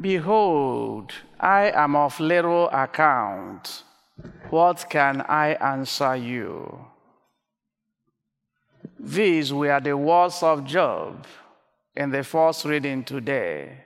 [0.00, 3.82] Behold, I am of little account.
[4.50, 6.86] What can I answer you?
[8.98, 11.26] These were the words of Job
[11.96, 13.84] in the first reading today.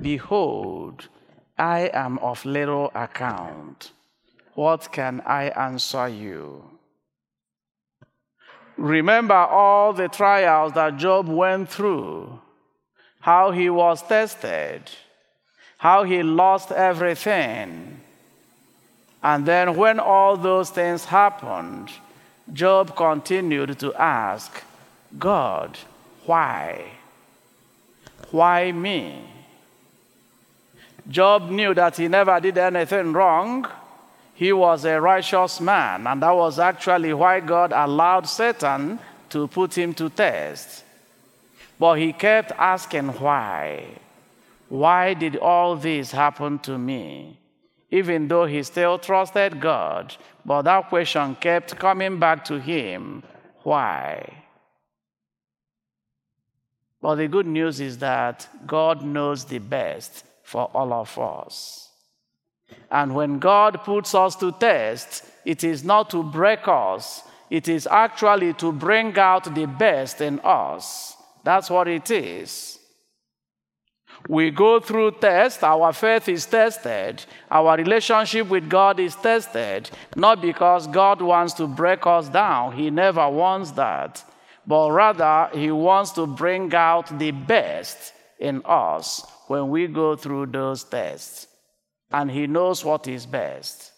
[0.00, 1.08] Behold,
[1.58, 3.92] I am of little account.
[4.54, 6.64] What can I answer you?
[8.76, 12.40] Remember all the trials that Job went through,
[13.26, 14.82] how he was tested,
[15.78, 18.00] how he lost everything.
[19.20, 21.90] And then, when all those things happened,
[22.52, 24.62] Job continued to ask,
[25.18, 25.76] God,
[26.24, 26.84] why?
[28.30, 29.24] Why me?
[31.08, 33.66] Job knew that he never did anything wrong
[34.36, 38.98] he was a righteous man, and that was actually why God allowed Satan
[39.30, 40.84] to put him to test.
[41.78, 43.98] But he kept asking why.
[44.68, 47.38] Why did all this happen to me?
[47.90, 53.22] Even though he still trusted God, but that question kept coming back to him
[53.66, 54.44] why?
[57.02, 61.88] But the good news is that God knows the best for all of us.
[62.92, 67.88] And when God puts us to test, it is not to break us, it is
[67.88, 71.15] actually to bring out the best in us.
[71.46, 72.80] That's what it is.
[74.28, 80.42] We go through tests, our faith is tested, our relationship with God is tested, not
[80.42, 84.24] because God wants to break us down, He never wants that,
[84.66, 90.46] but rather He wants to bring out the best in us when we go through
[90.46, 91.46] those tests.
[92.10, 93.92] And he knows what is best.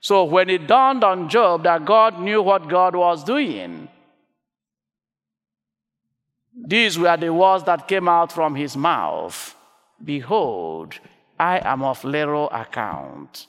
[0.00, 3.88] So when it dawned on Job that God knew what God was doing,
[6.56, 9.54] these were the words that came out from his mouth
[10.02, 10.94] Behold,
[11.38, 13.46] I am of little account.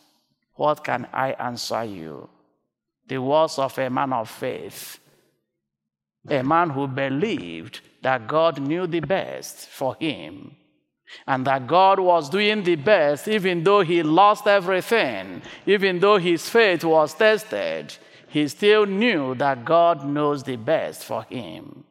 [0.56, 2.30] What can I answer you?
[3.08, 5.00] The words of a man of faith,
[6.30, 10.56] a man who believed that God knew the best for him
[11.26, 16.50] and that God was doing the best, even though he lost everything, even though his
[16.50, 17.96] faith was tested,
[18.28, 21.86] he still knew that God knows the best for him.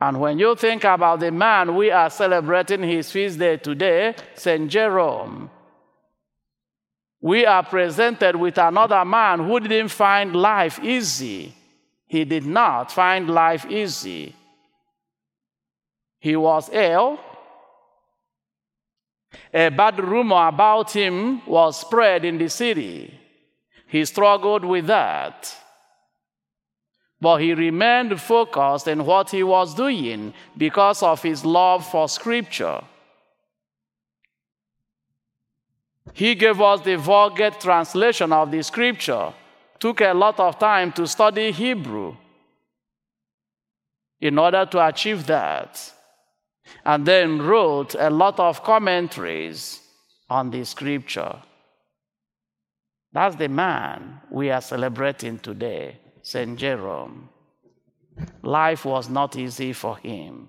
[0.00, 4.70] And when you think about the man we are celebrating his feast day today, St.
[4.70, 5.50] Jerome,
[7.20, 11.54] we are presented with another man who didn't find life easy.
[12.06, 14.34] He did not find life easy.
[16.20, 17.18] He was ill.
[19.52, 23.18] A bad rumor about him was spread in the city.
[23.88, 25.54] He struggled with that.
[27.20, 32.82] But he remained focused in what he was doing because of his love for Scripture.
[36.12, 39.32] He gave us the Vulgate translation of the Scripture,
[39.78, 42.16] took a lot of time to study Hebrew
[44.20, 45.92] in order to achieve that
[46.84, 49.80] and then wrote a lot of commentaries
[50.28, 51.36] on the scripture.
[53.12, 56.58] That's the man we are celebrating today, St.
[56.58, 57.28] Jerome.
[58.42, 60.48] Life was not easy for him.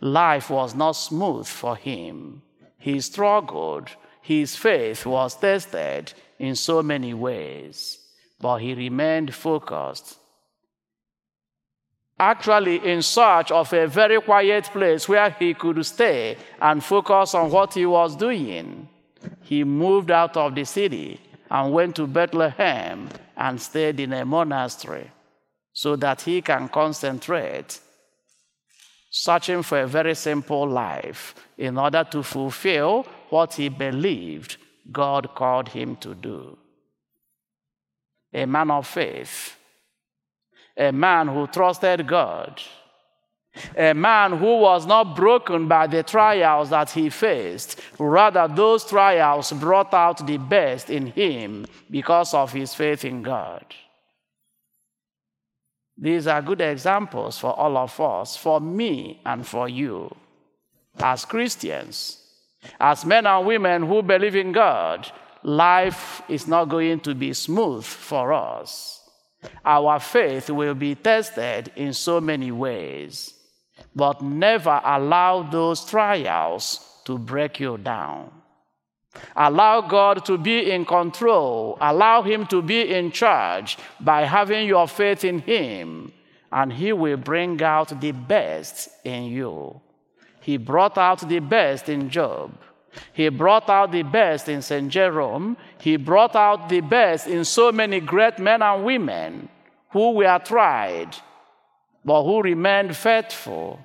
[0.00, 2.42] Life was not smooth for him.
[2.78, 3.90] He struggled.
[4.20, 8.00] His faith was tested in so many ways,
[8.40, 10.18] but he remained focused
[12.18, 17.52] actually in search of a very quiet place where he could stay and focus on
[17.52, 18.88] what he was doing.
[19.42, 25.10] He moved out of the city and went to Bethlehem and stayed in a monastery
[25.72, 27.80] so that he can concentrate,
[29.10, 34.56] searching for a very simple life in order to fulfill what he believed
[34.90, 36.58] God called him to do.
[38.34, 39.58] A man of faith
[40.78, 42.62] a man who trusted God,
[43.76, 47.80] a man who was not broken by the trials that he faced.
[47.98, 53.64] Rather, those trials brought out the best in him because of his faith in God.
[55.96, 60.14] These are good examples for all of us, for me and for you,
[60.98, 62.22] as Christians,
[62.78, 65.10] as men and women who believe in God.
[65.42, 69.00] Life is not going to be smooth for us.
[69.64, 73.34] Our faith will be tested in so many ways,
[73.98, 76.62] but never allow those trials
[77.04, 78.30] to break you down.
[79.34, 81.76] Allow God to be in control.
[81.80, 86.12] Allow Him to be in charge by having your faith in Him
[86.52, 89.80] and He will bring out the best in you.
[90.40, 92.56] He brought out the best in Job.
[93.12, 94.88] He brought out the best in St.
[94.88, 95.56] Jerome.
[95.78, 99.48] He brought out the best in so many great men and women
[99.90, 101.16] who were tried,
[102.04, 103.84] but who remained faithful.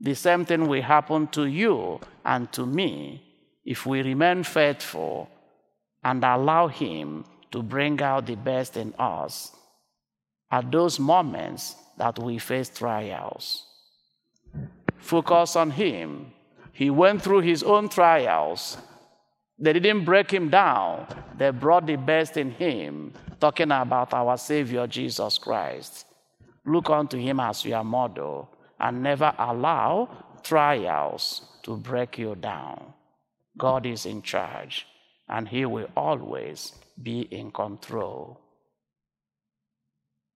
[0.00, 3.22] The same thing will happen to you and to me
[3.64, 5.28] if we remain faithful
[6.04, 9.52] and allow Him to bring out the best in us
[10.50, 13.64] at those moments that we face trials.
[14.98, 16.32] Focus on Him.
[16.72, 18.76] He went through His own trials.
[19.58, 21.06] They didn't break Him down,
[21.38, 26.06] they brought the best in Him, talking about our Savior Jesus Christ.
[26.66, 30.08] Look unto Him as your model and never allow
[30.42, 32.92] trials to break you down.
[33.56, 34.86] God is in charge
[35.28, 38.40] and He will always be in control.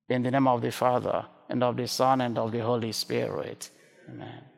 [0.09, 3.71] In the name of the Father, and of the Son, and of the Holy Spirit.
[4.09, 4.50] Amen.